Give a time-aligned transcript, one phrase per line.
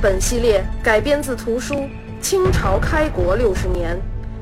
[0.00, 1.74] 本系列改编自图书
[2.22, 3.96] 《清朝开国六十年》，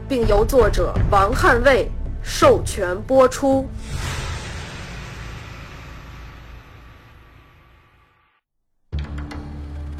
[0.07, 1.91] 并由作者王汉卫
[2.23, 3.67] 授权播出。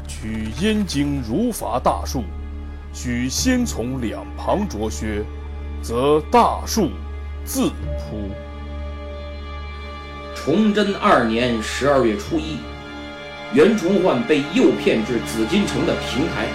[0.07, 2.23] 取燕京如伐大树，
[2.93, 5.25] 须先从两旁着削，
[5.81, 6.91] 则大树
[7.43, 8.29] 自扑。
[10.35, 12.59] 崇祯二年十二月初一，
[13.53, 16.47] 袁崇焕被诱骗至紫禁城的平台。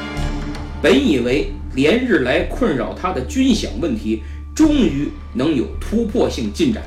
[0.82, 4.22] 本以为连日来困扰他的军饷问题
[4.54, 6.82] 终于能有突破性进展，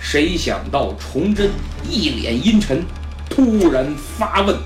[0.00, 1.50] 谁想到崇祯
[1.88, 2.82] 一脸阴沉，
[3.30, 4.56] 突然发问：“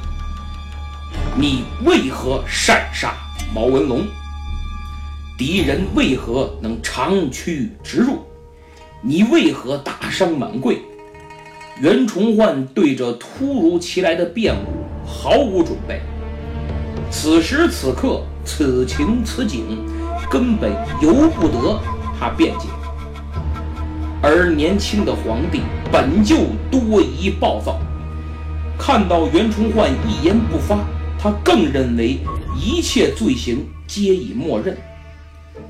[1.37, 3.15] 你为何擅杀
[3.55, 4.07] 毛文龙？
[5.37, 8.25] 敌人为何能长驱直入？
[9.03, 10.81] 你为何大伤满桂？”
[11.79, 16.01] 袁崇焕对着突如其来的变故毫无准备。
[17.11, 19.85] 此时此刻，此情此景，
[20.31, 21.79] 根本由不得
[22.19, 22.67] 他辩解。
[24.23, 25.61] 而年轻的皇帝
[25.93, 26.37] 本就
[26.71, 27.79] 多疑暴躁，
[28.79, 30.79] 看到袁崇焕一言不发，
[31.19, 32.19] 他更认为
[32.59, 34.75] 一切罪行皆已默认。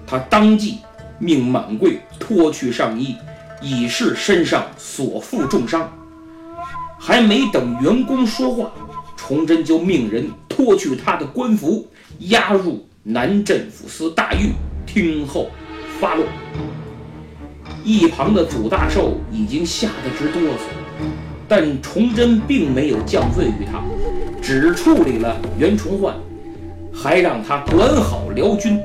[0.06, 0.78] 他当即
[1.18, 3.16] 命满贵脱去上衣。
[3.60, 5.90] 已是身上所负重伤，
[6.98, 8.70] 还没等员工说话，
[9.16, 11.86] 崇祯就命人脱去他的官服，
[12.18, 14.52] 押入南镇抚司大狱
[14.86, 15.48] 听候
[15.98, 16.26] 发落。
[17.82, 21.06] 一旁的祖大寿已经吓得直哆嗦，
[21.48, 23.80] 但崇祯并没有降罪于他，
[24.42, 26.14] 只处理了袁崇焕，
[26.92, 28.78] 还让他管好辽军，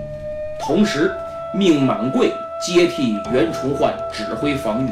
[0.62, 1.12] 同时
[1.58, 2.32] 命满贵。
[2.62, 4.90] 接替袁崇焕指挥防御，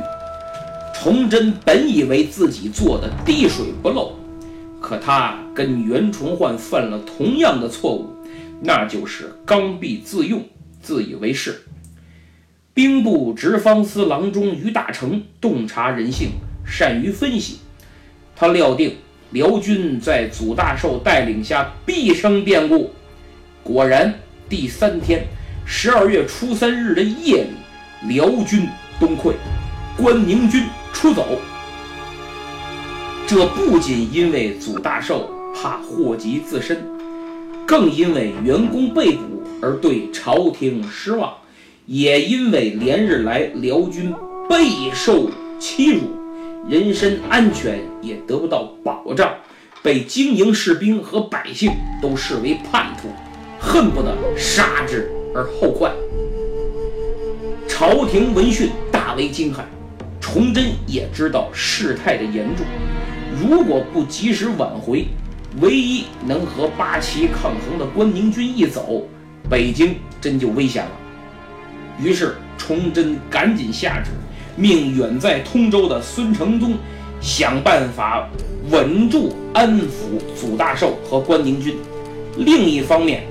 [0.91, 4.15] 崇祯本以为自己做的滴水不漏，
[4.81, 8.09] 可他跟袁崇焕犯了同样的错误，
[8.59, 10.43] 那就是刚愎自用，
[10.81, 11.61] 自以为是。
[12.73, 16.29] 兵部直方司郎中于大成洞察人性，
[16.65, 17.59] 善于分析，
[18.35, 18.95] 他料定
[19.29, 22.89] 辽军在祖大寿带领下必生变故。
[23.61, 24.15] 果然，
[24.49, 25.23] 第三天。
[25.71, 27.51] 十二月初三日的夜里，
[28.07, 28.67] 辽军
[28.97, 29.33] 东溃，
[29.97, 31.37] 关宁军出走。
[33.27, 36.83] 这不仅因为祖大寿怕祸及自身，
[37.67, 41.33] 更因为员工被捕而对朝廷失望，
[41.85, 44.13] 也因为连日来辽军
[44.49, 45.99] 备受欺辱，
[46.67, 49.33] 人身安全也得不到保障，
[49.83, 51.71] 被经营士兵和百姓
[52.01, 53.09] 都视为叛徒，
[53.59, 55.11] 恨不得杀之。
[55.35, 55.91] 而后快，
[57.79, 59.59] 朝廷闻讯大为惊骇。
[60.19, 62.65] 崇祯也知道事态的严重，
[63.41, 65.05] 如果不及时挽回，
[65.61, 69.07] 唯一能和八旗抗衡的关宁军一走，
[69.49, 70.91] 北京真就危险了。
[72.03, 74.11] 于是，崇祯赶紧下旨，
[74.57, 76.73] 命远在通州的孙承宗
[77.21, 78.27] 想办法
[78.69, 81.77] 稳住、安抚祖大寿和关宁军。
[82.35, 83.23] 另一方面，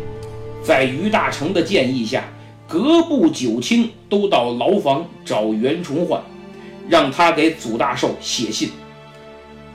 [0.63, 2.25] 在于大成的建议下，
[2.69, 6.21] 各部九卿都到牢房找袁崇焕，
[6.87, 8.69] 让他给祖大寿写信。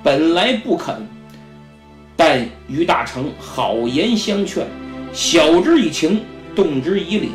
[0.03, 0.95] 本来不肯，
[2.15, 4.67] 但于大成好言相劝，
[5.11, 6.21] 晓之以情，
[6.55, 7.29] 动之以理，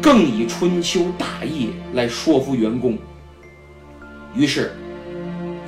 [0.00, 2.96] 更以春秋大义来说服员工。
[4.34, 4.74] 于是，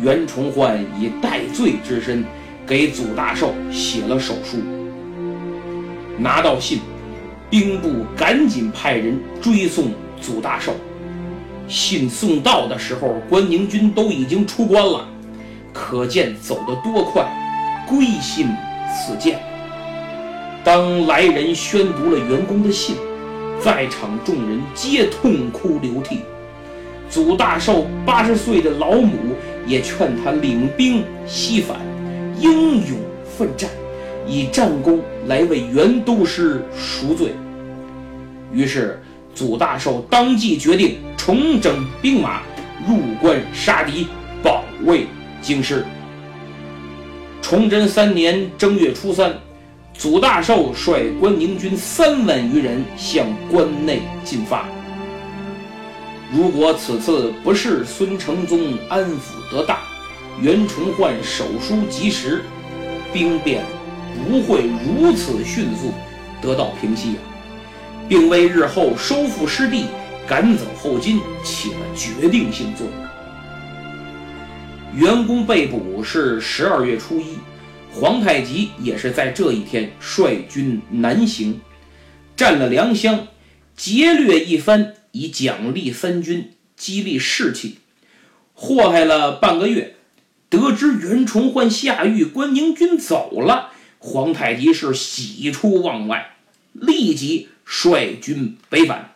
[0.01, 2.25] 袁崇焕以戴罪之身
[2.67, 4.57] 给祖大寿写了手书。
[6.17, 6.81] 拿到信。
[7.51, 10.73] 兵部赶紧派人追送祖大寿，
[11.67, 15.09] 信送到的时候，关宁军都已经出关了，
[15.73, 17.27] 可见走得多快。
[17.87, 18.47] 归心
[18.91, 19.41] 似箭。
[20.63, 22.97] 当来人宣读了员工的信，
[23.65, 26.21] 在场众人皆痛哭流涕。
[27.09, 29.13] 祖大寿八十岁的老母
[29.67, 31.79] 也劝他领兵西返，
[32.39, 33.71] 英勇奋战。
[34.27, 37.35] 以战功来为袁都师赎罪。
[38.51, 39.01] 于是，
[39.35, 42.41] 祖大寿当即决定重整兵马，
[42.89, 44.07] 入关杀敌，
[44.43, 45.07] 保卫
[45.43, 45.85] 京师。
[47.43, 49.35] 崇祯三年正月初三，
[49.93, 54.67] 祖大寿率关宁军三万余人向关内进发。
[56.33, 58.59] 如果此次不是孙承宗
[58.89, 59.77] 安抚得当，
[60.41, 62.43] 袁崇焕手书及时，
[63.13, 63.63] 兵变
[64.27, 65.93] 不会如此迅速
[66.43, 67.21] 得到平息啊，
[68.09, 69.87] 并为日后收复失地、
[70.27, 72.95] 赶走后金起了决定性作用。
[74.95, 77.37] 袁公被捕是十二月初一，
[77.93, 81.61] 皇太极也是在这一天率军南行，
[82.37, 83.29] 占了良乡，
[83.77, 87.79] 劫掠一番，以奖励三军，激励士气。
[88.55, 89.95] 祸害了半个月，
[90.49, 96.37] 得知袁崇焕下狱，关宁军走了，皇太极是喜出望外，
[96.73, 99.13] 立即率军北返，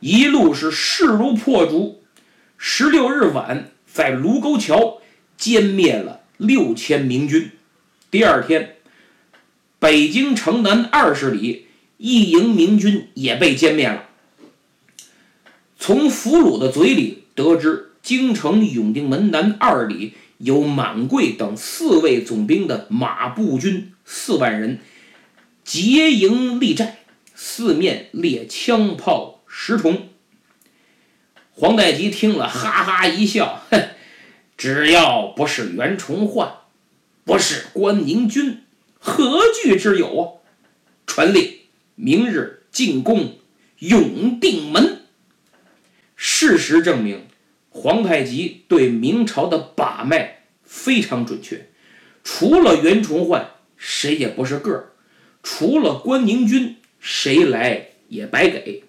[0.00, 2.02] 一路是势如破竹。
[2.56, 3.70] 十六日晚。
[3.94, 5.00] 在卢沟桥
[5.38, 7.52] 歼灭了六千明军。
[8.10, 8.74] 第二天，
[9.78, 14.06] 北京城南二十里一营明军也被歼灭了。
[15.78, 24.80] 从俘虏的嘴里得知，京城永定门南二里有满贵等四位总兵的马步军四万人
[25.64, 26.98] 结营立寨，
[27.34, 30.08] 四面列枪炮十重。
[31.52, 33.90] 皇太极听了，哈哈一笑，哼，
[34.56, 36.52] 只要不是袁崇焕，
[37.24, 38.62] 不是关宁军，
[38.98, 40.22] 何惧之有啊？
[41.06, 41.58] 传令，
[41.94, 43.38] 明日进攻
[43.78, 45.02] 永定门。
[46.16, 47.26] 事实证明，
[47.70, 51.68] 皇太极对明朝的把脉非常准确。
[52.24, 53.50] 除了袁崇焕，
[53.86, 54.80] 谁也不是个儿；
[55.42, 58.82] 除了关宁军，谁来也白给。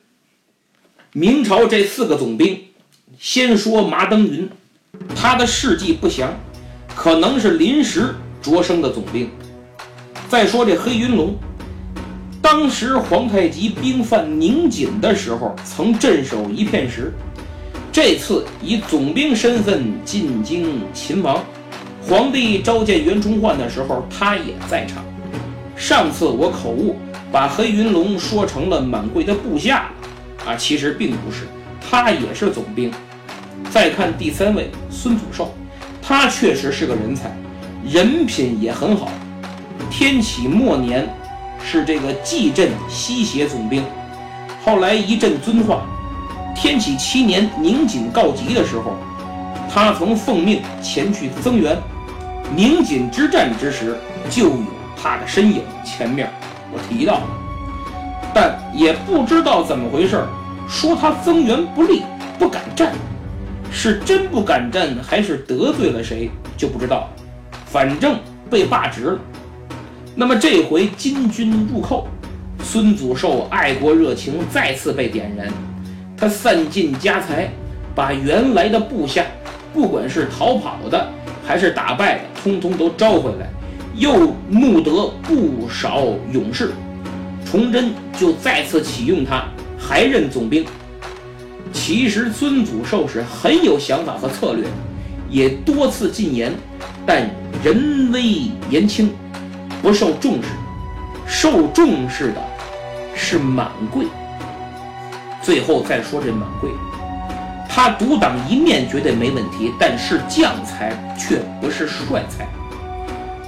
[1.12, 2.64] 明朝这四个总兵，
[3.20, 4.50] 先说麻登云，
[5.14, 6.34] 他的事迹不详，
[6.96, 9.30] 可能是临时擢升的总兵。
[10.30, 11.36] 再说这黑云龙，
[12.42, 17.12] 当时皇太极兵犯宁锦的时候，曾镇守一片时。
[17.92, 21.44] 这次以总兵身份进京勤王，
[22.08, 25.04] 皇帝召见袁崇焕的时候，他也在场。
[25.76, 26.98] 上次我口误，
[27.32, 29.88] 把黑云龙说成了满贵的部下。
[30.46, 31.48] 啊，其实并不是，
[31.82, 32.92] 他也是总兵。
[33.72, 35.52] 再看第三位孙祖寿，
[36.00, 37.36] 他确实是个人才，
[37.84, 39.10] 人品也很好。
[39.90, 41.10] 天启末年
[41.64, 43.84] 是这个蓟镇西协总兵，
[44.64, 45.82] 后来一阵遵化。
[46.56, 48.96] 天启七年宁锦告急的时候，
[49.68, 51.76] 他曾奉命前去增援。
[52.54, 53.96] 宁锦之战之时
[54.30, 54.58] 就有
[55.02, 56.30] 他的身影，前面
[56.72, 57.24] 我提到了。
[58.34, 60.22] 但也不知道怎么回事
[60.68, 62.04] 说他增援不利，
[62.38, 62.92] 不敢战，
[63.72, 67.10] 是真不敢战，还是得罪了谁就不知道。
[67.66, 68.20] 反正
[68.50, 69.20] 被罢职了。
[70.16, 72.08] 那么这回金军入寇，
[72.64, 75.48] 孙祖寿爱国热情再次被点燃，
[76.18, 77.50] 他散尽家财，
[77.94, 79.26] 把原来的部下，
[79.74, 81.10] 不管是逃跑的
[81.46, 83.50] 还是打败的，通通都招回来，
[83.96, 84.92] 又募得
[85.24, 86.72] 不少勇士。
[87.46, 89.46] 崇祯就再次启用他，
[89.78, 90.66] 还任总兵。
[91.72, 94.66] 其实孙祖寿是很有想法和策略，
[95.30, 96.52] 也多次进言，
[97.06, 97.30] 但
[97.64, 99.14] 人微言轻，
[99.82, 100.50] 不受重视。
[101.28, 102.42] 受重视的
[103.16, 104.06] 是满贵。
[105.42, 106.70] 最后再说这满贵，
[107.76, 112.48] 他独当一面绝对没问题，但是将才却不是帅才。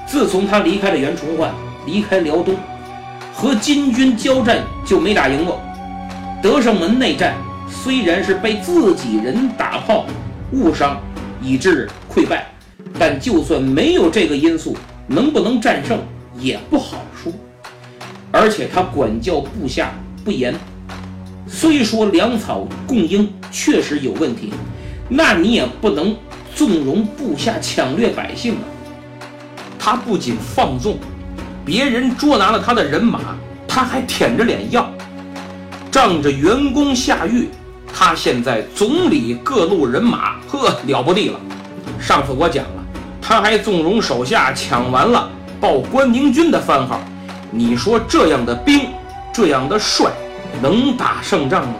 [0.05, 1.53] 自从他离开了袁崇焕，
[1.86, 2.53] 离开辽东。
[3.34, 5.62] 和金军交战就没打赢过，
[6.43, 7.36] 德胜门内战
[7.69, 10.05] 虽然是被自己人打炮
[10.51, 11.00] 误伤，
[11.41, 12.48] 以致溃败，
[13.00, 14.75] 但就算没有这个因素，
[15.07, 15.98] 能不能战胜
[16.38, 17.31] 也不好说。
[18.34, 19.93] 而且他管教部下
[20.25, 20.53] 不严，
[21.48, 24.54] 虽说粮草供应确实有问题，
[25.08, 26.16] 那你也不能
[26.54, 28.63] 纵容部下抢掠百姓啊。
[29.80, 30.98] 他不仅放纵。
[31.66, 33.20] 别人捉拿了他的人马，
[33.68, 34.89] 他还舔着脸要，
[35.92, 37.50] 仗着员工下狱，
[37.94, 41.39] 他现在总理各路人马，呵，了不地了。
[42.00, 42.86] 上次我讲了，
[43.22, 47.01] 他还纵容手下抢完了，报关宁军的番号。
[47.51, 48.88] 你说这样的兵，
[49.34, 50.10] 这样的帅，
[50.62, 51.76] 能打胜仗吗？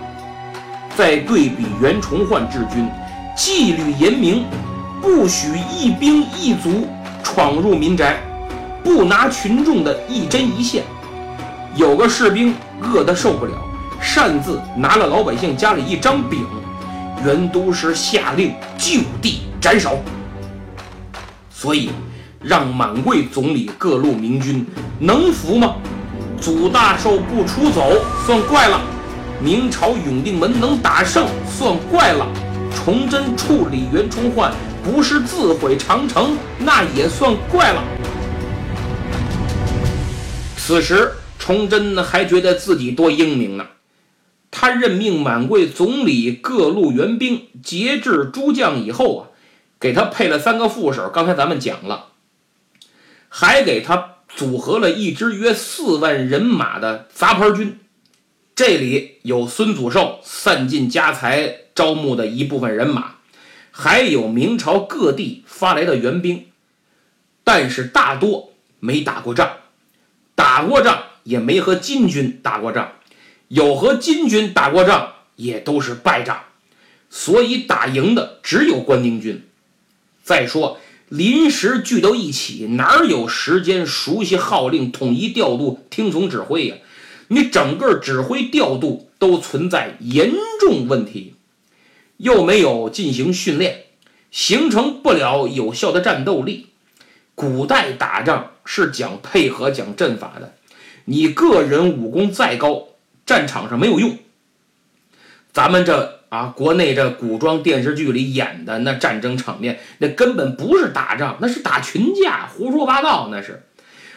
[0.96, 2.89] 再对比袁崇焕治军，
[3.36, 4.46] 纪律严明，
[5.01, 6.88] 不许一兵一卒
[7.24, 8.19] 闯入民宅。
[8.84, 10.84] 不拿群众的一针一线，
[11.75, 13.51] 有个士兵饿得受不了，
[14.01, 16.46] 擅自拿了老百姓家里一张饼，
[17.25, 20.00] 袁都师下令就地斩首。
[21.51, 21.91] 所以，
[22.41, 24.65] 让满贵总理各路明军
[25.00, 25.75] 能服吗？
[26.39, 27.94] 祖大寿不出走
[28.25, 28.82] 算怪了，
[29.41, 32.27] 明朝永定门能打胜算怪了，
[32.75, 34.53] 崇祯处理袁崇焕
[34.84, 37.84] 不是自毁长城，那也算怪了。
[40.56, 43.65] 此时，崇祯还觉得自己多英明呢。
[44.50, 49.22] 他任命满贵总理各路援兵，节制诸将以后啊，
[49.79, 51.10] 给他配了三个副手。
[51.13, 52.06] 刚才咱们讲了，
[53.27, 57.79] 还给他组合了一支约四万人马的杂牌军。
[58.56, 63.15] 这里有孙祖寿散尽家财招募的一部分人马，
[63.72, 66.46] 还有明朝各地发来的援兵，
[67.44, 69.58] 但是大多没打过仗，
[70.36, 72.91] 打过仗也没和金军打过仗。
[73.48, 76.44] 有和金军打过仗，也都是败仗，
[77.10, 79.48] 所以打赢的只有关宁军。
[80.22, 86.75] 再说临时聚到一起，哪有时间熟悉号令、统一调度、听从指挥呀？
[87.29, 91.35] 你整个指挥调度都存在严重问题，
[92.17, 93.85] 又没有进行训练，
[94.31, 96.67] 形成不了有效的战斗力。
[97.35, 100.55] 古代打仗是讲配合、讲阵法的，
[101.05, 102.87] 你个人武功再高。
[103.25, 104.17] 战场上没有用，
[105.51, 113.29] 咱们这啊，国内这古装电视剧里演的那战争场面，那根本不是打仗，那是打群架，胡说八道。
[113.31, 113.63] 那是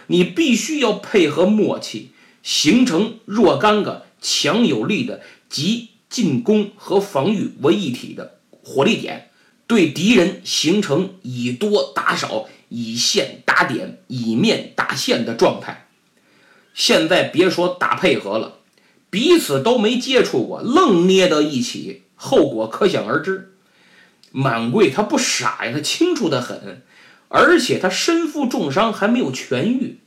[0.08, 2.10] 你必须要配合默契，
[2.42, 9.30] 形成若干个强有力的集进攻和防御为一体的火力点，
[9.68, 15.86] 对敌人形成以多打少、以线打点、以面打线的状态。
[16.74, 18.59] 现在别说打配合了。
[19.10, 23.52] 彼此都没接触过，愣捏到一起，后果可想而知。
[24.30, 26.82] 满贵他不傻呀，他清楚的很，
[27.28, 29.98] 而且他身负重伤还没有痊愈，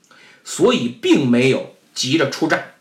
[0.45, 2.75] 所以并没有急着出战，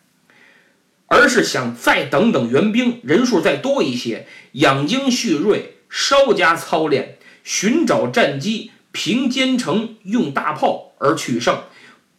[1.08, 11.64] 而是想再等等援兵人数再多一些，养精蓄锐，稍加操练，寻找战机，凭坚城，用大炮而取胜，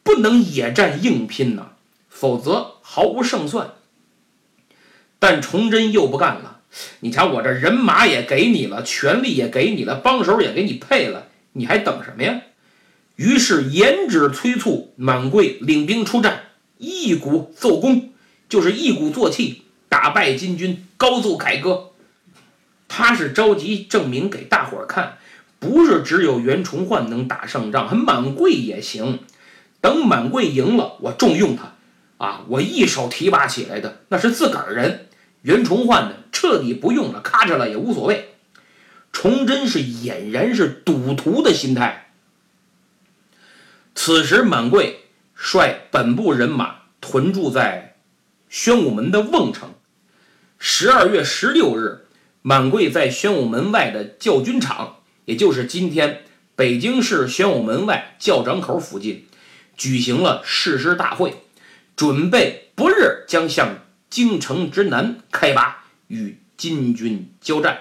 [0.03, 1.71] 不能野战硬拼呐，
[2.09, 3.75] 否则毫无胜算。
[5.23, 6.59] 但崇祯又不干了，
[6.99, 12.41] 你瞧我这人马也给你了，权力也给你了，帮手也给你配了，你还等什么呀？
[13.15, 16.41] 于是严旨催促满贵领兵出战，
[16.77, 18.09] 一鼓奏功，
[18.49, 21.91] 就是一鼓作气打败金军，高奏凯歌。
[22.89, 25.19] 他是着急证明给大伙儿看，
[25.57, 29.19] 不是只有袁崇焕能打胜仗，还满贵也行。
[29.79, 31.75] 等满贵赢了，我重用他，
[32.17, 35.07] 啊，我一手提拔起来的，那是自个儿人。
[35.43, 38.33] 袁崇焕呢，彻底不用了，咔嚓了也无所谓。
[39.11, 42.11] 崇祯是俨然是赌徒的心态。
[43.93, 45.01] 此时满贵
[45.35, 47.97] 率本部人马屯驻在
[48.49, 49.73] 宣武门的瓮城。
[50.57, 52.05] 十二月十六日，
[52.41, 56.23] 满贵在宣武门外的教军场，也就是今天
[56.55, 59.27] 北京市宣武门外教长口附近，
[59.75, 61.35] 举行了誓师大会，
[61.97, 63.82] 准备不日将向。
[64.13, 67.79] 京城之南开拔，与金军交战。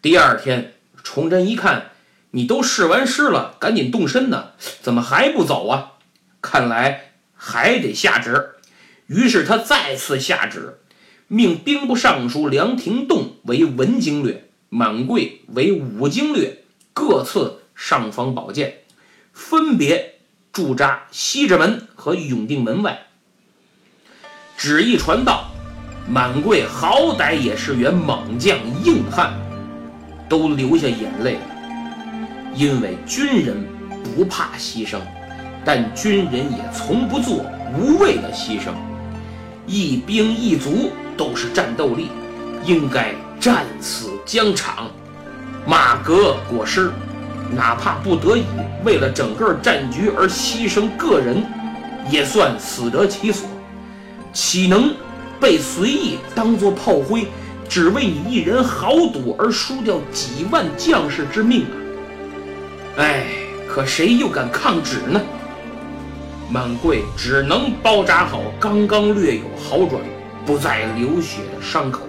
[0.00, 1.90] 第二天，崇祯一看，
[2.30, 5.94] 你都试完师了，赶紧动身呢，怎么还不走啊？
[6.40, 8.50] 看来还得下旨。
[9.08, 10.78] 于是他再次下旨，
[11.26, 18.82] 命兵部尚书梁廷栋为文经略，满贵为武经略，各赐尚方宝剑，
[19.32, 20.20] 分别
[20.52, 23.07] 驻扎西直门和永定门外。
[24.58, 25.44] 旨意传到，
[26.08, 29.32] 满贵好歹也是员猛将硬汉，
[30.28, 31.40] 都流下眼泪了。
[32.56, 33.64] 因为军人
[34.02, 34.98] 不怕牺牲，
[35.64, 38.72] 但军人也从不做无谓的牺牲。
[39.64, 42.08] 一兵一卒都是战斗力，
[42.64, 44.88] 应该战死疆场。
[45.64, 46.90] 马革裹尸，
[47.54, 48.42] 哪怕不得已
[48.84, 51.46] 为了整个战局而牺牲个人，
[52.10, 53.48] 也算死得其所。
[54.40, 54.94] 岂能
[55.40, 57.26] 被随意当作炮灰，
[57.68, 61.74] 只为你一人豪赌而输掉几万将士之命啊！
[62.98, 63.26] 哎，
[63.68, 65.20] 可谁又敢抗旨呢？
[66.48, 70.00] 满贵只能包扎好刚刚略有好转、
[70.46, 72.06] 不再流血的伤口，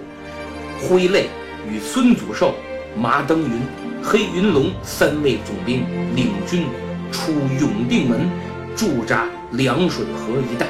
[0.80, 1.28] 挥泪
[1.68, 2.54] 与孙祖寿、
[2.96, 3.60] 马登云、
[4.00, 5.84] 黑云龙三位总兵
[6.14, 6.64] 领军
[7.10, 8.30] 出永定门，
[8.76, 10.68] 驻扎凉水河一带。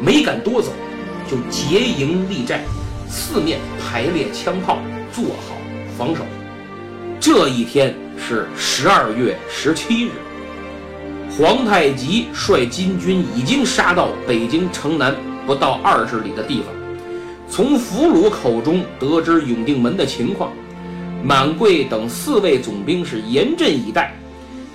[0.00, 0.72] 没敢多走，
[1.30, 2.62] 就结营立寨，
[3.08, 4.78] 四面排列枪炮，
[5.12, 5.56] 做好
[5.96, 6.24] 防守。
[7.20, 10.10] 这一天是十二月十七日，
[11.30, 15.14] 皇太极率金军已经杀到北京城南
[15.46, 16.68] 不到二十里的地方，
[17.48, 20.52] 从俘虏口中得知永定门的情况，
[21.22, 24.12] 满贵等四位总兵是严阵以待，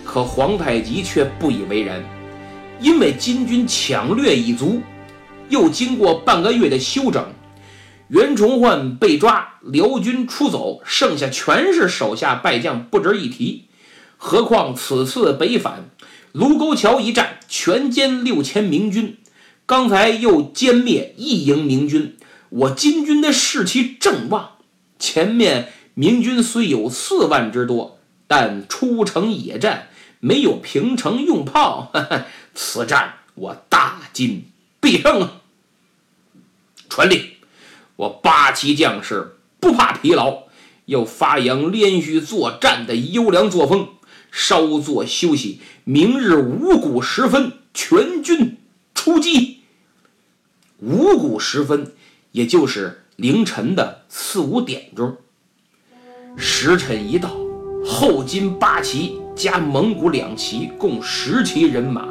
[0.04, 2.04] 可皇太极却不以为然，
[2.80, 4.82] 因为金军抢掠已足，
[5.50, 7.34] 又经过半个月的休整，
[8.08, 13.66] 袁崇焕被抓，辽军出走，剩下全是手下败将，不值一提。
[14.18, 15.90] 何况此次北返。
[16.32, 19.18] 卢沟桥一战，全歼六千明军，
[19.66, 22.16] 刚才又歼灭一营明军，
[22.50, 24.52] 我金军的士气正旺。
[25.00, 29.88] 前面明军虽有四万之多，但出城野战，
[30.20, 31.92] 没有平城用炮。
[32.54, 34.46] 此战我大金
[34.80, 35.42] 必胜啊！
[36.90, 37.32] 传令，
[37.96, 40.44] 我八旗将士不怕疲劳，
[40.86, 43.90] 要发扬连续作战的优良作风。
[44.32, 48.58] 稍作休息，明日五谷时分，全军
[48.94, 49.62] 出击。
[50.78, 51.94] 五谷时分，
[52.32, 55.18] 也就是凌晨的四五点钟。
[56.38, 57.36] 时辰一到，
[57.84, 62.08] 后金八旗加蒙古两旗共十旗人马，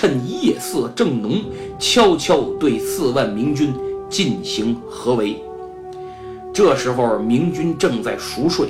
[0.00, 1.42] 趁夜色正浓，
[1.78, 3.70] 悄悄对四万明军
[4.08, 5.38] 进行合围。
[6.54, 8.68] 这时候，明军正在熟睡，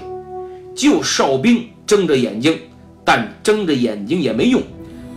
[0.74, 2.58] 就哨兵睁着眼睛。
[3.04, 4.60] 但睁着眼睛也没用，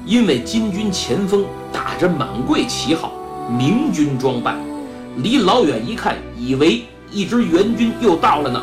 [0.05, 3.11] 因为金军前锋打着满贵旗号，
[3.49, 4.55] 明军装扮，
[5.17, 8.61] 离老远一看，以为一支援军又到了呢，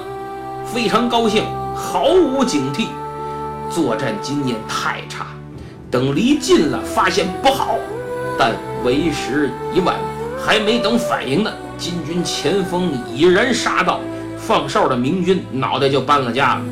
[0.64, 1.42] 非常高兴，
[1.75, 2.87] 毫无警惕。
[3.69, 5.26] 作战经验太差，
[5.90, 7.76] 等离近了，发现不好，
[8.38, 8.54] 但
[8.85, 9.97] 为时已晚，
[10.38, 13.99] 还没等反应呢，金军前锋已然杀到，
[14.38, 16.62] 放哨的明军脑袋就搬了家了。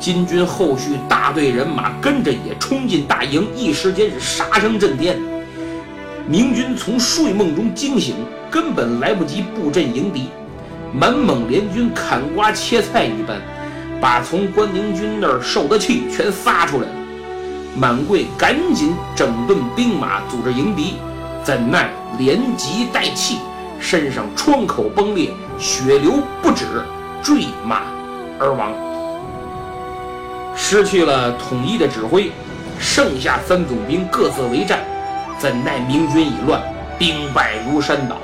[0.00, 5.16] 金军后续大队人马跟着也冲进大营，一时间是杀声震天。
[6.26, 8.16] 明军从睡梦中惊醒，
[8.50, 10.30] 根本来不及布阵迎敌，
[10.92, 13.40] 满蒙联军砍瓜切菜一般，
[14.00, 17.03] 把从关宁军那儿受的气全撒出来了。
[17.76, 20.94] 满贵赶紧整顿兵马，组织迎敌，
[21.42, 23.38] 怎奈连急带气，
[23.80, 26.84] 身上疮口崩裂，血流不止，
[27.20, 27.82] 坠马
[28.38, 28.72] 而亡。
[30.56, 32.30] 失去了统一的指挥，
[32.78, 34.78] 剩下三总兵各自为战，
[35.36, 36.62] 怎奈明军已乱，
[36.96, 38.16] 兵败如山倒。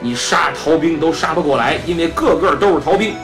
[0.00, 3.14] 你杀逃兵都杀不过来，因为个个都是逃兵。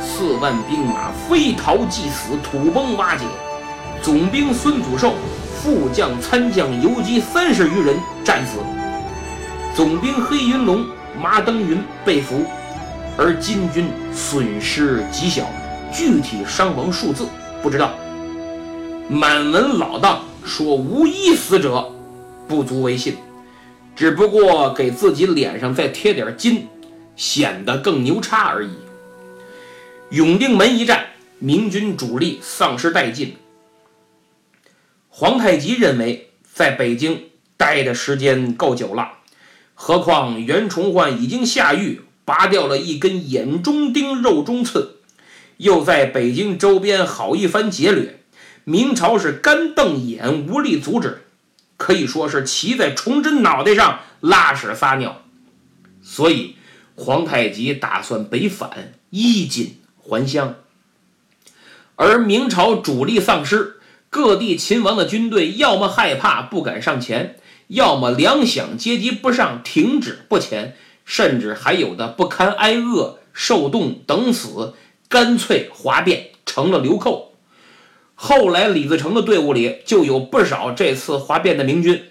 [0.00, 3.24] 四万兵马非逃即死，土崩瓦解。
[4.02, 5.14] 总兵孙祖寿、
[5.60, 8.58] 副将、参将、游击三十余人战死。
[9.74, 10.86] 总兵黑云龙、
[11.20, 12.44] 马登云被俘，
[13.16, 15.44] 而金军损失极小，
[15.92, 17.26] 具体伤亡数字。
[17.62, 17.94] 不知道，
[19.08, 21.92] 满文老当说无一死者，
[22.46, 23.16] 不足为信，
[23.96, 26.68] 只不过给自己脸上再贴点金，
[27.16, 28.70] 显得更牛叉而已。
[30.10, 31.04] 永定门一战，
[31.40, 33.36] 明军主力丧失殆尽。
[35.18, 39.12] 皇太极认为，在北京待的时间够久了，
[39.72, 44.96] 何况袁崇焕已经下狱，拔掉了一根眼中钉、肉中刺。
[45.56, 48.20] 又在北京周边好一番劫掠，
[48.64, 51.22] 明朝是干瞪眼，无力阻止，
[51.78, 55.22] 可以说是骑在崇祯脑袋上拉屎撒尿。
[56.02, 56.56] 所以
[56.94, 60.56] 皇太极打算北返，衣锦还乡。
[61.94, 63.75] 而明朝主力丧失，
[64.16, 67.36] 各地秦王的军队要么害怕不敢上前，
[67.68, 70.74] 要么粮饷接济不上停止不前，
[71.04, 74.72] 甚至还有的不堪挨饿、受冻等死。
[75.10, 77.34] 干脆哗变成了流寇。
[78.14, 82.04] 后来李自成的队伍里就有不少这次哗变的明军。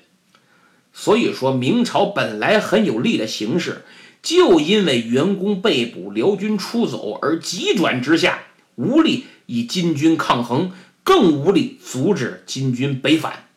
[0.93, 3.83] 所以说明朝本来很有利的形势，
[4.21, 8.43] 就因为袁公被捕、辽军出走而急转直下，
[8.75, 10.71] 无力与金军抗衡，
[11.05, 13.47] 更无力阻止金军北返。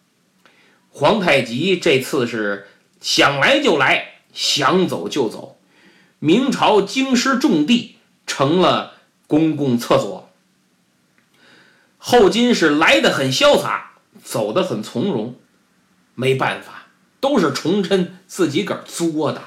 [0.89, 2.69] 皇太极这次是
[3.01, 5.59] 想来就来，想走就走。
[6.21, 8.95] 明朝京师重地成了。
[9.29, 10.31] 公共厕所，
[11.99, 15.35] 后金是来的很潇洒，走的很从容，
[16.15, 16.87] 没办法，
[17.21, 19.43] 都是崇祯自己个儿作的。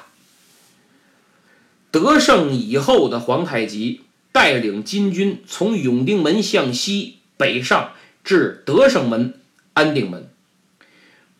[1.89, 9.33] 得胜以后的皇太极带领金军从永定门向西北上至德胜门、
[9.73, 10.29] 安定门。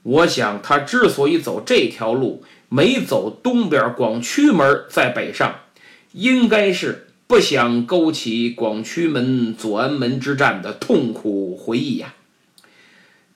[0.01, 5.59] 我想他之所以走这条路，没走东边广渠门在北上，
[6.13, 7.07] 应该是。
[7.31, 12.13] 不想勾起广渠门、左安门之战的痛苦回忆呀！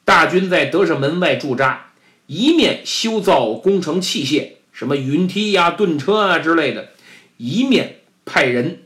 [0.04, 1.93] 大军在德胜门外驻扎，
[2.28, 6.89] 一面修造工程器械，什么云梯呀、盾车啊之类的，
[7.38, 8.80] 一面派人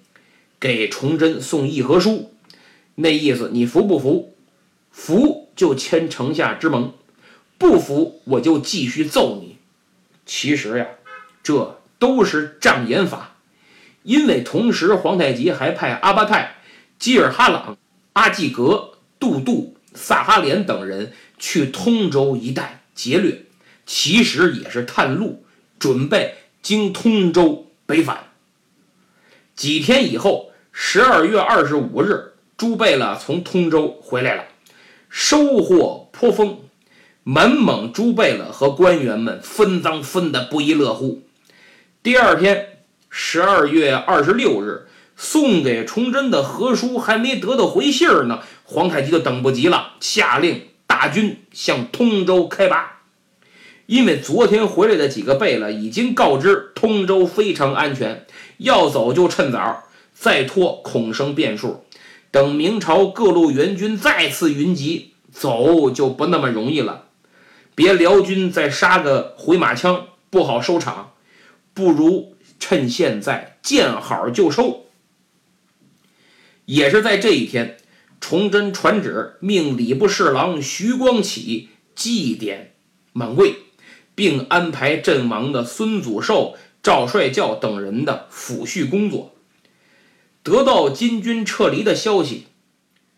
[0.59, 2.31] 给崇祯送议和书。
[3.01, 4.35] 那意思，你服不服？
[4.91, 6.93] 服就签城下之盟，
[7.57, 9.57] 不服我就继续揍你。
[10.25, 10.85] 其实呀，
[11.41, 13.37] 这都是障眼法，
[14.03, 16.57] 因为同时皇太极还派阿巴泰、
[16.97, 17.77] 基尔哈朗、
[18.13, 23.45] 阿济格、杜杜、萨哈连等人去通州一带劫掠，
[23.85, 25.45] 其实也是探路，
[25.79, 28.25] 准备经通州北返。
[29.55, 34.43] 几天以后，十二月二十五日，朱贝勒从通州回来了，
[35.09, 36.57] 收获颇丰。
[37.23, 41.21] 满蒙朱贝勒和官员们分赃分得不亦乐乎。
[42.03, 53.03] 第二天，十二月二十六日，送给崇祯的和书还没得到回信儿呢，皇太极就等不及了，下令大军向通州开拔。
[53.85, 58.25] 因为昨天回来的几个贝勒已经告知通州非常安全，
[58.57, 61.85] 要走就趁早，再拖恐生变数。
[62.31, 67.05] 等明朝各路援军再次云集，走就不那么容易了。
[67.73, 71.13] 别辽军再杀个回马枪，不好收场，
[71.73, 74.85] 不如趁现在见好就收。
[76.65, 77.77] 也是在这一天，
[78.21, 82.67] 崇祯传旨命礼部侍郎徐光启祭奠
[83.11, 83.55] 满贵，
[84.13, 89.33] 并安排阵亡的孙祖寿、赵帅教等人的抚恤工作。
[90.43, 92.47] 得到金军撤离的消息，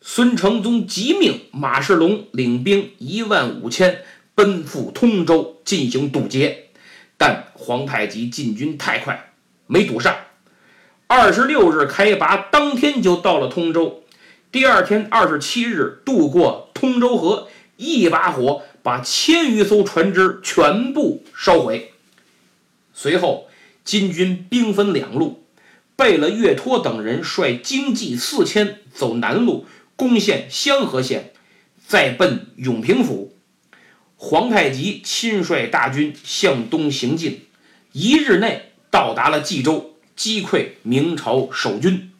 [0.02, 4.04] 孙承宗急命马世龙领兵一万五千。
[4.34, 6.70] 奔赴通州进行堵截，
[7.18, 9.34] 但皇太极进军太快，
[9.68, 10.16] 没堵上。
[11.06, 14.04] 二十六日开拔，当天就到了通州。
[14.50, 21.92] 第二天二十七日渡过通州河，一把火把千余艘船只全部烧毁。
[22.94, 23.48] 随后，
[23.84, 25.44] 金军兵分两路，
[25.96, 31.34] 贝勒岳托等人率精骑四千走南路，攻陷香河县，
[31.86, 33.36] 再奔永平府。
[34.16, 37.46] 皇太极亲率大军向东行进，
[37.92, 42.12] 一日内到达了冀州，击溃明朝守军。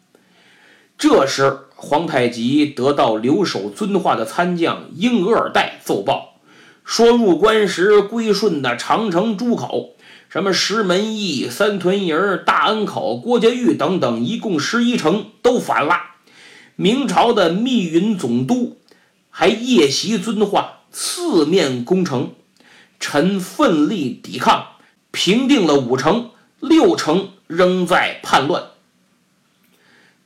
[0.98, 6.40] 这时，皇太极得到留守遵化的参将英额尔岱奏报，
[6.84, 9.91] 说入关时归顺的长城诸口，
[10.32, 15.94] 什么石门驿、三屯营、大恩口、郭家峪等等，一共十一城都反了。
[16.74, 18.78] 明朝的密云总督
[19.28, 20.84] 还夜袭遵化。
[20.90, 22.32] 四面攻城，
[22.98, 24.68] 臣奋力抵抗，
[25.10, 28.68] 平定了五城，六城仍在叛乱。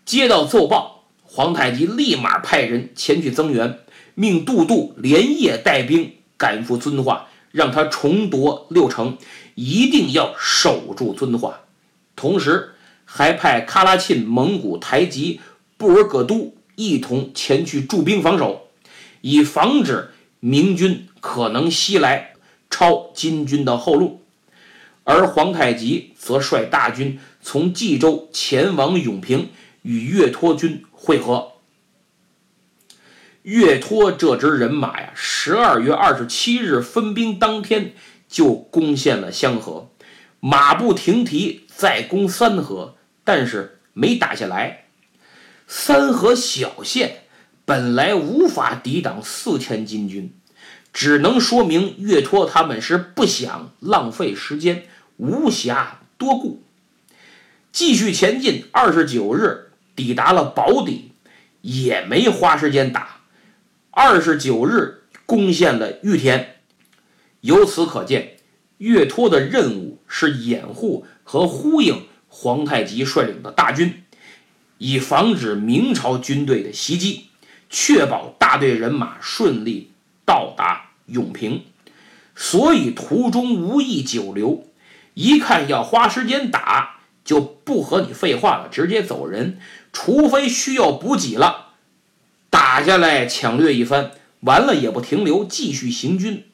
[0.05, 3.81] 接到奏报，皇太极立马派人前去增援，
[4.15, 9.17] 命杜度连夜带兵赶赴遵化，让他重夺六城，
[9.55, 11.61] 一定要守住遵化。
[12.15, 12.75] 同时，
[13.07, 15.41] 还派喀拉沁蒙古台吉
[15.79, 18.69] 布尔葛都一同前去驻兵防守，
[19.23, 20.11] 以防止。
[20.39, 22.35] 明军可能袭来，
[22.69, 24.21] 抄金军的后路，
[25.03, 29.49] 而皇太极则率大军从冀州前往永平，
[29.81, 31.53] 与岳托军会合。
[33.47, 37.95] 岳托这支人马呀，十二月二十七日分兵当天
[38.29, 39.89] 就攻陷了香河，
[40.41, 44.87] 马不停蹄再攻三河，但是没打下来。
[45.69, 47.23] 三河小县。
[47.65, 50.33] 本来无法抵挡四千金军，
[50.93, 54.85] 只能说明岳托他们是不想浪费时间，
[55.17, 56.63] 无暇多顾，
[57.73, 58.67] 继续前进。
[58.71, 61.11] 二十九日抵达了宝坻，
[61.61, 63.16] 也没花时间打。
[63.99, 66.57] 二十九日攻陷了玉田，
[67.41, 68.37] 由此可见，
[68.77, 74.05] 岳托的任务是掩护和呼应皇太极率领的大军，
[74.77, 77.29] 以防止明朝军队的袭击。
[77.71, 79.93] 确保大队人马顺利
[80.27, 81.65] 到达永平，
[82.35, 84.67] 所以途中无意久留。
[85.15, 89.59] 一看要花时间打，就不和你废话了，直接走人。
[89.91, 91.66] 除非需要补给了，
[92.57, 96.47] 打下来抢掠一番，完了也不停留，继续行军。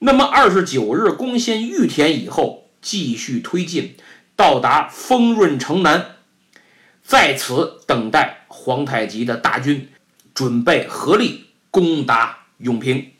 [0.00, 3.94] 那么二十九日攻陷玉田以后，继续推进，
[4.36, 6.16] 到达丰润城南，
[7.02, 9.88] 在此等待皇太极的大军。
[10.34, 13.12] 准备合力攻打永平。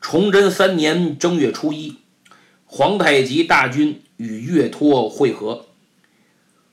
[0.00, 1.98] 崇祯三年正月初一，
[2.64, 5.66] 皇太极大军与岳托会合。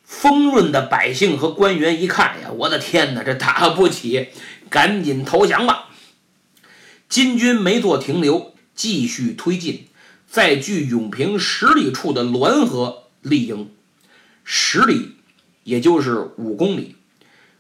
[0.10, 4.30] 丰润的百姓和官员一看呀，我的天哪，这打不起，
[4.68, 5.90] 赶紧投降吧。
[7.08, 9.86] 金军没做停留，继续推进，
[10.28, 13.70] 在距永平十里处的滦河立营。
[14.44, 15.12] 十里，
[15.64, 16.96] 也就是五公里，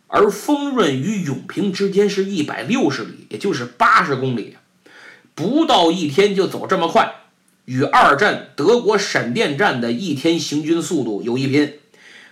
[0.07, 4.57] 而丰润与永平之间是一百六十里，也就是八十公里。
[5.35, 7.13] 不到一天就走这么快，
[7.65, 11.78] 与二战德国闪电战的一天行军速度有一拼，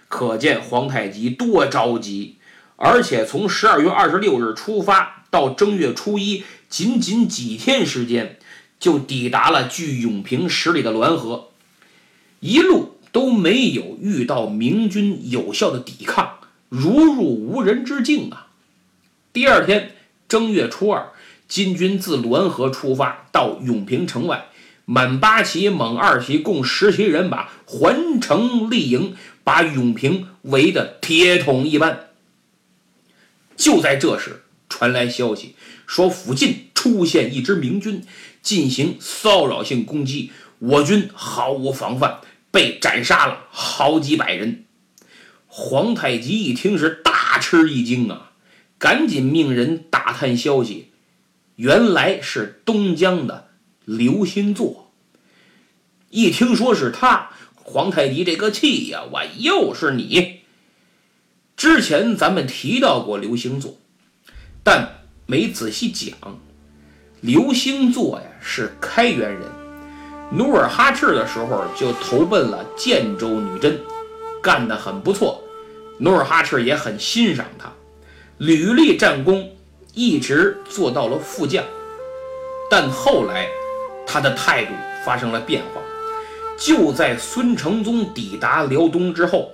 [0.07, 2.37] 可见皇太极多着急。
[2.75, 8.37] 而且从十二月二十六日出发到正月初一，仅仅几天时间，
[8.79, 11.49] 就抵达了距永平十里的滦河，
[12.39, 16.39] 一路都没有遇到明军有效的抵抗，
[16.69, 18.47] 如入无人之境啊！
[19.33, 19.91] 第二天
[20.27, 21.09] 正月初二。
[21.47, 24.47] 金军自滦河出发，到永平城外，
[24.83, 29.15] 满八旗、蒙二旗共十旗人马环城立营，
[29.47, 32.09] 把永平围得铁桶一般。
[33.55, 35.55] 就在这时，传来消息
[35.85, 38.03] 说，附近出现一支明军，
[38.41, 42.19] 进行骚扰性攻击，我军毫无防范，
[42.51, 44.65] 被斩杀了好几百人。
[45.47, 48.33] 皇太极一听是大吃一惊啊，
[48.77, 50.89] 赶紧命人打探消息。
[51.55, 53.47] 原来是东江的
[53.85, 54.91] 刘兴作。
[56.09, 57.31] 一听说是他，
[57.69, 59.03] 皇太极这个气呀！
[59.11, 60.39] 我又是你。
[61.57, 63.75] 之前咱们提到过刘兴座，
[64.63, 66.39] 但没仔细讲。
[67.19, 69.41] 刘兴座呀是开元人，
[70.31, 73.77] 努尔哈赤的时候就投奔了建州女真，
[74.41, 75.43] 干得很不错。
[75.99, 77.69] 努尔哈赤也很欣赏他，
[78.37, 79.51] 屡立战功。
[79.93, 81.65] 一直做到了副将，
[82.69, 83.47] 但后来
[84.05, 84.71] 他的态度
[85.03, 85.81] 发生了变化。
[86.57, 89.51] 就在孙承宗抵达辽东之后，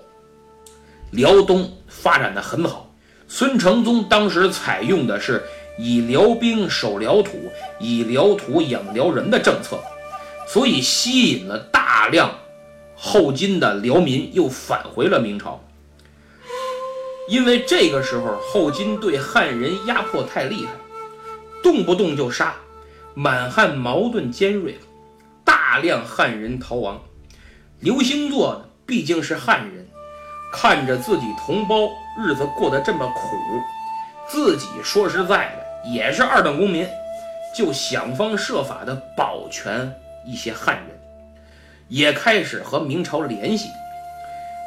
[1.11, 2.89] 辽东发展的很好。
[3.27, 5.43] 孙承宗当时采用的是
[5.77, 9.77] 以辽兵守辽土，以辽土养辽人的政策，
[10.47, 12.31] 所以吸引了大量
[12.95, 15.61] 后金的辽民又返回了明朝。
[17.27, 20.71] 因为这个时候后金对汉人压迫太厉害，
[21.63, 22.53] 动不动就杀，
[23.13, 24.77] 满汉矛盾尖锐，
[25.73, 27.01] 大量汉人逃亡。
[27.79, 29.88] 刘兴作呢，毕竟是汉人，
[30.53, 33.36] 看着自己同胞日子过得这么苦，
[34.29, 36.88] 自己说实在的也是二等公民，
[37.57, 39.91] 就想方设法的保全
[40.27, 40.89] 一些汉人，
[41.88, 43.67] 也开始和明朝联系。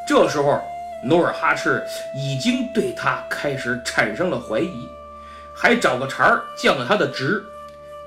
[0.08, 0.60] 这时候。
[1.04, 1.84] 努尔哈赤
[2.16, 4.88] 已经对他开始产生了怀疑，
[5.54, 7.44] 还找个茬儿降了他的职，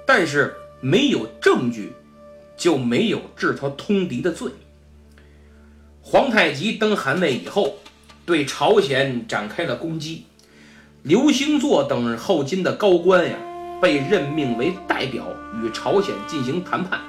[0.08, 1.96] 但是没有证据，
[2.60, 4.52] 就没有治他通敌的罪。
[6.02, 7.78] 皇太极登汗位以后，
[8.26, 10.26] 对朝鲜展开了攻击。
[11.02, 13.36] 刘兴作等后金的高官呀，
[13.82, 15.26] 被任命为代表
[15.64, 17.00] 与朝鲜进行谈判。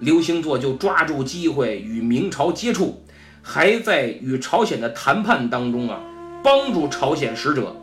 [0.00, 3.02] 刘兴作就抓住机会与明朝接触。
[3.40, 6.00] 还在与朝鲜的谈判当中啊，
[6.42, 7.74] 帮助朝鲜使者，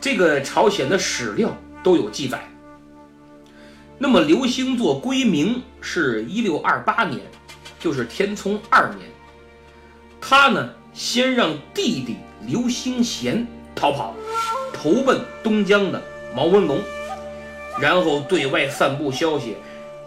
[0.00, 2.48] 这个朝鲜的史料都有记载。
[3.98, 7.20] 那么刘兴作归明是一六二八年，
[7.78, 9.08] 就是天聪二年。
[10.20, 14.14] 他呢，先让弟弟刘兴贤逃跑，
[14.72, 16.02] 投奔东江的
[16.34, 16.78] 毛文龙，
[17.80, 19.56] 然后对外散布消息，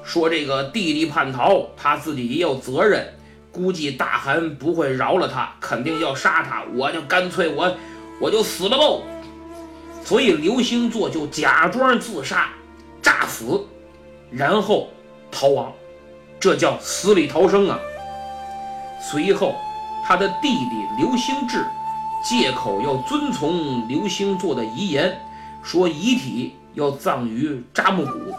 [0.03, 3.13] 说这个弟弟叛逃，他自己也有责任。
[3.49, 6.63] 估计大汗不会饶了他，肯定要杀他。
[6.75, 7.75] 我就干脆我
[8.19, 9.01] 我就死了喽。
[10.03, 12.49] 所以刘兴作就假装自杀，
[13.01, 13.65] 诈死，
[14.31, 14.89] 然后
[15.31, 15.73] 逃亡，
[16.39, 17.79] 这叫死里逃生啊。
[19.01, 19.55] 随后，
[20.05, 21.65] 他的弟弟刘兴志
[22.23, 25.19] 借口要遵从刘兴做的遗言，
[25.63, 28.33] 说遗体要葬于扎木谷，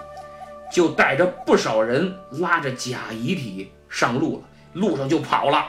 [0.73, 4.43] 就带着不少人拉着假遗体上路了。
[4.75, 5.65] 路上就跑了，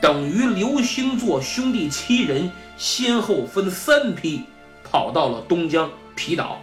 [0.00, 4.44] 等于刘兴作兄弟七人先后分三批
[4.84, 6.58] 跑到了东江皮岛，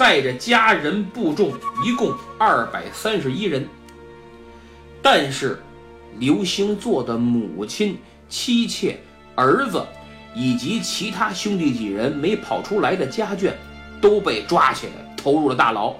[0.00, 1.52] 带着家人部众
[1.84, 3.68] 一共二百三十一人。
[5.02, 5.62] 但是
[6.18, 8.98] 刘兴作的母亲、妻妾、
[9.34, 9.84] 儿子
[10.34, 13.52] 以及其他兄弟几人没跑出来的家眷
[14.00, 15.94] 都被抓起来投入了大牢。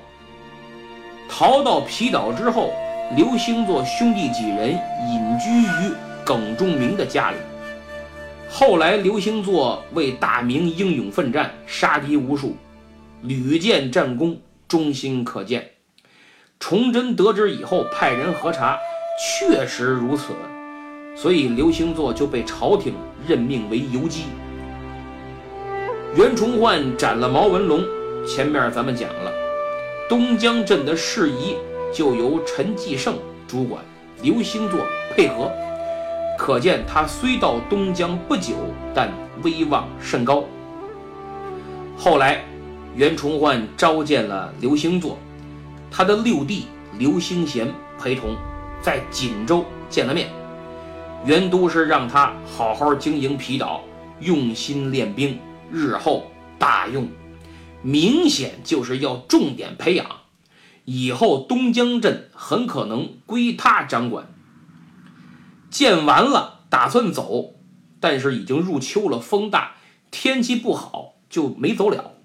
[1.29, 2.73] 逃到皮岛之后。
[3.17, 5.93] 刘兴作兄弟几人隐居于
[6.25, 7.37] 耿仲明的家里。
[8.49, 12.57] 后来，刘兴作为大明英勇奋战，杀敌无数，
[13.23, 15.73] 屡建战功，忠心可见。
[16.59, 18.79] 崇祯得知以后，派人核查，
[19.19, 20.33] 确实如此，
[21.15, 22.95] 所以刘兴作就被朝廷
[23.27, 24.25] 任命为游击。
[26.17, 27.85] 袁崇焕斩了毛文龙，
[28.27, 29.33] 前面咱们讲了，
[30.09, 31.57] 东江镇的事宜
[31.95, 33.83] 就由陈继胜主管，
[34.23, 34.81] 刘兴作
[35.15, 35.51] 配合。
[36.39, 38.55] 可见他虽到东江不久，
[38.95, 40.45] 但威望甚高。
[41.99, 42.43] 后来，
[43.01, 45.17] 袁崇焕召见了刘星座，
[45.91, 46.67] 他的六弟
[46.99, 48.37] 刘兴贤陪同，
[48.83, 50.29] 在锦州见了面。
[51.25, 53.81] 袁都师让他好好经营皮岛，
[54.21, 55.39] 用心练兵，
[55.73, 56.27] 日后
[56.59, 57.09] 大用。
[57.81, 60.07] 明显就是要重点培养，
[60.85, 64.27] 以后东江镇很可能归他掌管。
[65.71, 67.55] 建完了，打算走，
[67.99, 69.77] 但是已经入秋了，风大，
[70.11, 72.17] 天气不好，就没走了。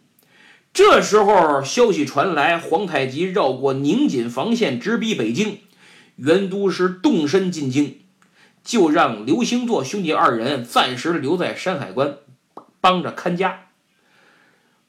[0.76, 5.60] 这时候消息传来，皇太极绕过宁锦防线，直逼北京。
[6.18, 8.02] 袁都师动身进京，
[8.62, 12.18] 就让刘兴作兄弟二人暂时留在山海关，
[12.82, 13.68] 帮着看家。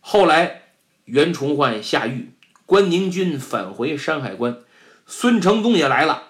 [0.00, 0.62] 后来
[1.04, 2.32] 袁崇焕下狱，
[2.66, 4.58] 关宁军返回山海关，
[5.06, 6.24] 孙承宗也来了。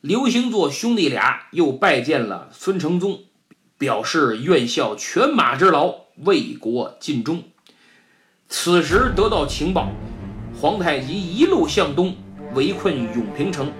[0.00, 3.24] 刘兴作兄弟俩又拜见了孙承宗，
[3.76, 7.44] 表示愿效犬马之劳，为国尽忠。
[8.52, 9.88] 此时得到情报，
[10.60, 12.14] 皇太极一路向东
[12.52, 13.72] 围困永平城，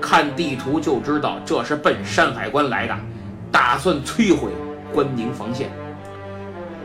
[0.00, 2.96] 看地图就知道这是奔山海关来的，
[3.50, 4.50] 打算摧毁
[4.94, 5.68] 关宁防线。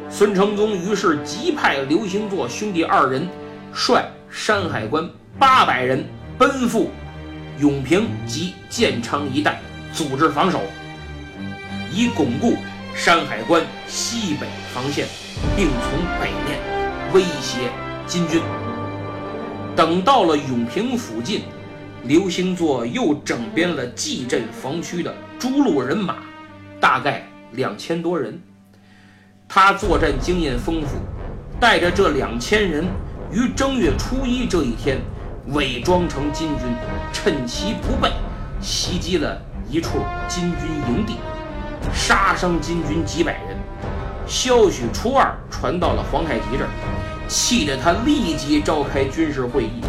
[0.09, 3.27] 孙承宗于是急派刘兴作兄弟二人
[3.71, 5.07] 率山海关
[5.37, 6.03] 八百人
[6.37, 6.89] 奔赴。
[7.59, 9.59] 永平及建昌一带
[9.91, 10.61] 组织防守，
[11.91, 12.55] 以巩固
[12.93, 15.07] 山海关西北防线，
[15.55, 16.76] 并从北面
[17.13, 17.71] 威胁
[18.05, 18.41] 金军。
[19.75, 21.43] 等到了永平附近，
[22.03, 26.15] 刘兴作又整编了蓟镇防区的诸路人马，
[26.79, 28.41] 大概两千多人。
[29.47, 30.97] 他作战经验丰富，
[31.59, 32.85] 带着这两千人
[33.31, 34.99] 于正月初一这一天。
[35.53, 36.67] 伪装成金军，
[37.13, 38.11] 趁其不备，
[38.59, 41.13] 袭击了一处金军营地，
[41.93, 43.57] 杀伤金军几百人。
[44.27, 46.69] 消息初二传到了皇太极这儿，
[47.27, 49.81] 气得他立即召开军事会议，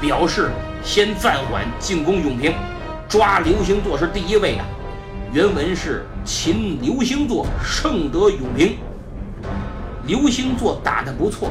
[0.00, 0.50] 表示
[0.82, 2.54] 先暂缓进攻永平，
[3.08, 4.64] 抓刘兴作是第一位的。
[5.32, 8.78] 原文是：擒刘兴作，胜得永平。
[10.06, 11.50] 刘兴作打得不错，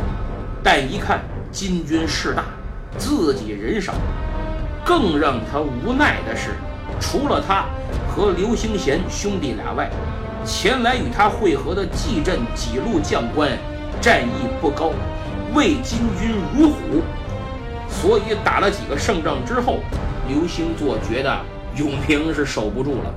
[0.63, 1.21] 但一看
[1.51, 2.43] 金军势大。
[2.97, 3.93] 自己人少，
[4.83, 6.55] 更让他无奈的是，
[6.99, 7.65] 除了他
[8.09, 9.87] 和刘兴贤兄弟俩外，
[10.43, 13.51] 前来与他会合的蓟镇几路将官
[14.01, 14.91] 战意不高，
[15.53, 17.01] 魏金军如虎。
[17.89, 19.79] 所以打了几个胜仗之后，
[20.27, 21.37] 刘兴作觉得
[21.75, 23.13] 永平是守不住了，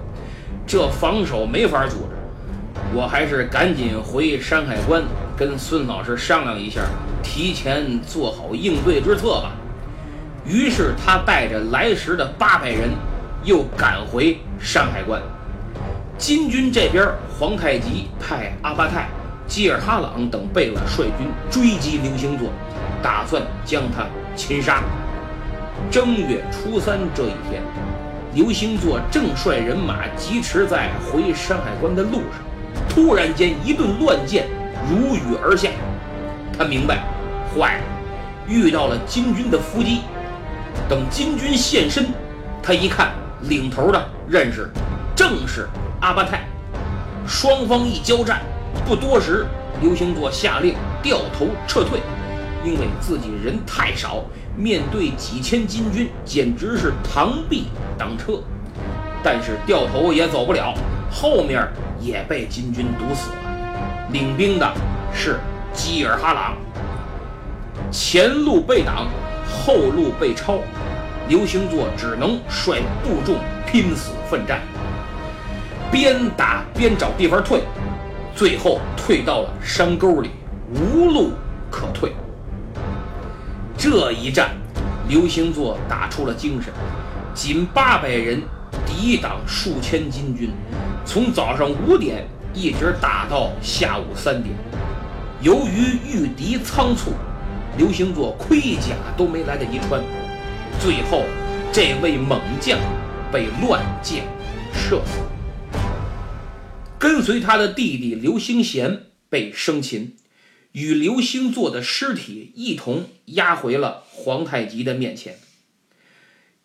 [0.66, 2.14] 这防守没法组织，
[2.94, 5.02] 我还是赶紧回山海关
[5.36, 6.82] 跟孙老师商量一下，
[7.22, 9.52] 提前做好应对之策吧。
[10.46, 12.90] 于是他带着来时的八百人，
[13.44, 15.20] 又赶回山海关。
[16.16, 17.06] 金军这边，
[17.38, 19.08] 皇太极派阿巴泰、
[19.50, 22.48] 基尔哈朗等贝勒率军追击刘兴作，
[23.02, 24.80] 打算将他擒杀。
[25.90, 27.60] 正月初三这一天，
[28.32, 32.40] 刘兴作正率人马疾驰在回山海关的路上，
[32.88, 34.46] 突然间一顿乱箭
[34.88, 35.68] 如雨而下。
[36.56, 37.02] 他明白，
[37.52, 37.82] 坏了，
[38.46, 40.02] 遇到了金军的伏击。
[40.88, 42.06] 等金军现身，
[42.62, 43.10] 他一看
[43.42, 44.70] 领头的认识，
[45.16, 45.68] 正是
[46.00, 46.42] 阿巴泰。
[47.26, 48.40] 双方一交战，
[48.86, 49.46] 不多时，
[49.80, 52.00] 刘兴作下令掉头撤退，
[52.64, 54.24] 因为自己人太少，
[54.56, 58.40] 面对几千金军，简直是螳臂挡车。
[59.22, 60.74] 但是掉头也走不了，
[61.10, 61.68] 后面
[62.00, 63.36] 也被金军堵死了。
[64.12, 64.72] 领兵的
[65.12, 65.38] 是
[65.72, 66.56] 基尔哈朗，
[67.90, 69.06] 前路被挡。
[69.52, 70.60] 后路被抄，
[71.28, 73.34] 刘兴作只能率部众
[73.66, 74.60] 拼死奋战，
[75.90, 77.64] 边打边找地方退，
[78.40, 80.30] 最后退到了山沟里，
[80.72, 81.32] 无路
[81.70, 82.10] 可退。
[83.76, 84.52] 这一战，
[85.10, 86.72] 刘兴作打出了精神，
[87.34, 88.40] 仅八百人
[88.86, 90.52] 抵挡数千金军，
[91.04, 94.56] 从早上五点一直打到下午三点。
[95.42, 97.10] 由于御敌仓促。
[97.76, 100.02] 刘兴作盔甲都没来得及穿，
[100.80, 101.24] 最后
[101.70, 102.78] 这位猛将
[103.30, 104.24] 被乱箭
[104.72, 105.20] 射死。
[107.00, 110.16] 跟随他的弟弟刘兴贤被生擒，
[110.72, 115.38] 与刘兴作的尸体一同押回了皇太极的面前。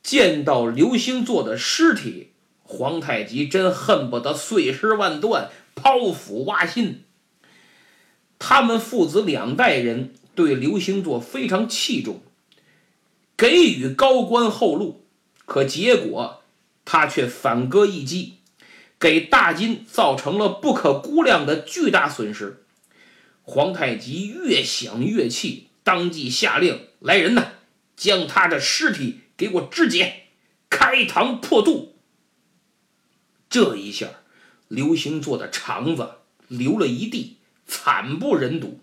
[0.04, 2.32] 见到刘兴作的尸体，
[2.64, 7.06] 皇太极真恨不得碎尸万段、剖腹挖心。
[8.38, 10.14] 他们父子两代人。
[10.36, 12.22] 对刘星座非常器重，
[13.38, 15.06] 给予高官厚禄，
[15.46, 16.42] 可结果
[16.84, 18.40] 他却反戈一击，
[19.00, 22.64] 给大金造成了不可估量的巨大损失。
[23.44, 27.52] 皇太极越想越气，当即下令：“来人呐，
[27.96, 30.24] 将他的尸体给我肢解，
[30.70, 31.96] 开膛破肚。”
[33.48, 34.08] 这一下，
[34.68, 36.10] 刘星座的肠子
[36.48, 37.38] 流了一地，
[37.68, 38.80] 惨不忍睹。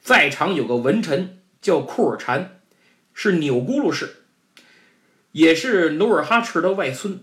[0.00, 2.60] 在场有个文臣叫库尔禅，
[3.14, 4.24] 是钮钴禄氏，
[5.32, 7.22] 也是努尔哈赤的外孙。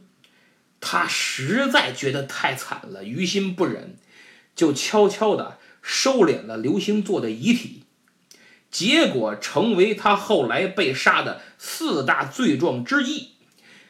[0.79, 3.97] 他实在觉得太惨了，于心不忍，
[4.55, 7.83] 就悄悄地收敛了刘星座的遗体，
[8.69, 13.31] 结果成为他后来被杀的四大罪状之一。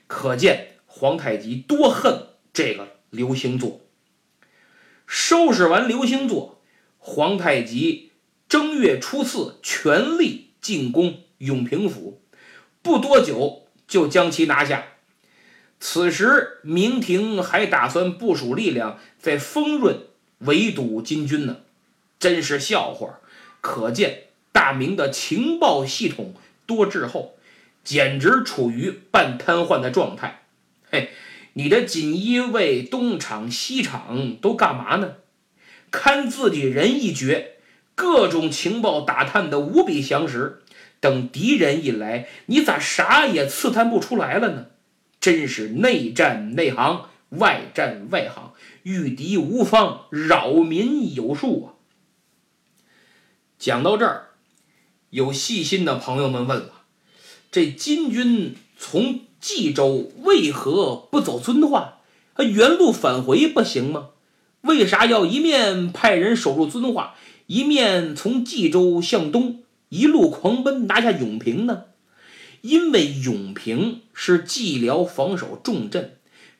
[0.07, 3.81] 可见皇太极多恨这个刘星座。
[5.05, 6.61] 收拾完刘星座，
[6.97, 8.11] 皇太极。
[8.49, 12.21] 正月初四，全力进攻永平府，
[12.81, 14.85] 不多久就将其拿下。
[15.79, 20.01] 此时，明廷还打算部署力量在丰润
[20.39, 21.57] 围堵金军呢，
[22.19, 23.19] 真是笑话。
[23.61, 26.33] 可见大明的情报系统
[26.65, 27.35] 多滞后，
[27.83, 30.43] 简直处于半瘫痪的状态。
[30.89, 31.11] 嘿，
[31.53, 35.15] 你的锦衣卫东厂西厂都干嘛呢？
[35.91, 37.53] 看自己人一绝。
[37.93, 40.61] 各种情报打探的无比详实，
[40.99, 44.65] 等敌人一来，你咋啥也刺探不出来了呢？
[45.19, 48.53] 真是内战内行，外战外行，
[48.83, 51.67] 御敌无方，扰民有术啊！
[53.59, 54.27] 讲到这儿，
[55.09, 56.71] 有细心的朋友们问了：
[57.51, 61.99] 这金军从冀州为何不走遵化，
[62.35, 64.09] 他原路返回不行吗？
[64.61, 67.15] 为啥要一面派人守住遵化？
[67.47, 71.85] 一面从冀州向东一路狂奔拿下永平呢？
[72.61, 76.17] 因为永平是蓟辽防守重镇，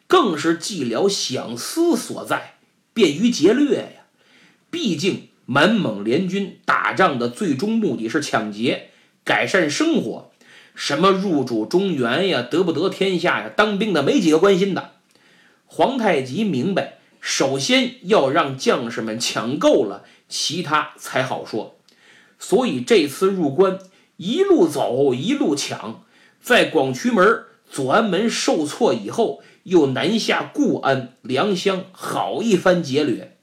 [0.07, 2.55] 更是蓟辽想思所在，
[2.93, 4.05] 便于劫掠呀。
[4.69, 8.89] 毕竟满蒙联军打仗的最终目的是抢劫、
[9.23, 10.31] 改善生活，
[10.75, 14.91] 什么入主中原呀、得不得天下呀，当兵的没几个关心的。
[15.65, 20.03] 皇太极明白，首先要让将士们抢够了。
[20.29, 21.77] 其他才好说，
[22.37, 23.79] 所以这次入关
[24.17, 26.03] 一路走一路抢，
[26.41, 33.37] 在广渠门、左安门受挫以后，又南下固安、良乡，好一番劫掠。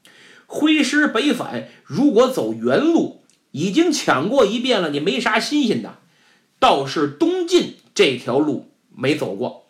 [0.45, 5.99] 挥师北返，如果走原路，已经抢过一遍了，你没啥新鲜的。
[6.59, 9.67] 倒是东晋这条路没走过，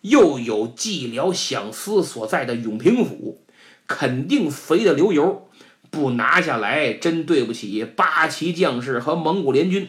[0.00, 3.42] 又有蓟辽饷司所在的永平府，
[3.86, 5.48] 肯定肥的流油。
[5.90, 9.88] 不拿下来，真对不起八旗将士和蒙古联军。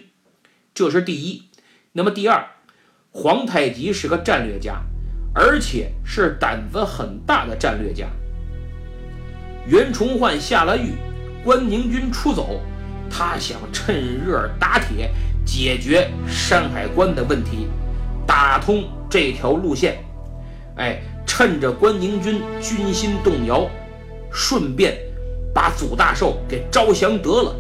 [0.74, 1.44] 这是第一。
[1.92, 2.46] 那么第二，
[3.12, 4.82] 皇太极是个战略家，
[5.34, 8.08] 而且是胆子很大的战略家。
[9.68, 10.94] 袁崇焕下了狱，
[11.44, 12.62] 关宁军出走，
[13.10, 13.96] 他想趁
[14.26, 15.12] 热打铁，
[15.46, 17.68] 解决山海关的问题，
[18.26, 19.98] 打通这条路线。
[20.78, 23.70] 哎，趁着关宁军军心动摇，
[24.32, 24.98] 顺便。
[25.52, 27.56] 把祖大寿给招降得了，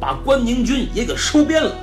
[0.00, 1.76] 把关宁军也给收编了。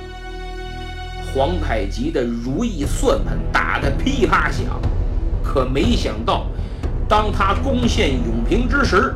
[1.34, 4.66] 皇太极的如意算盘打得噼啪响，
[5.42, 6.46] 可没想到，
[7.08, 9.14] 当他攻陷永平之时，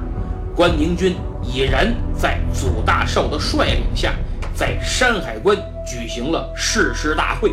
[0.54, 4.14] 关宁军已然在祖大寿的率领下，
[4.54, 5.54] 在山海关
[5.86, 7.52] 举行了誓师大会。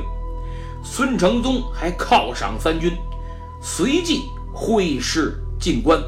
[0.82, 2.93] 孙承宗还犒赏三军，
[3.61, 4.22] 随即
[4.53, 6.01] 挥师进关。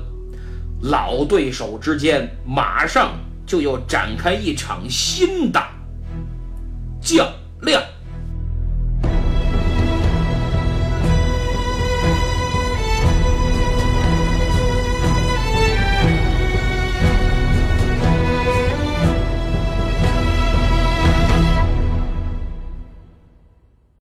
[0.81, 3.11] 老对手之间马上
[3.45, 5.61] 就要展开一场新的
[7.01, 7.29] 较
[7.61, 7.81] 量。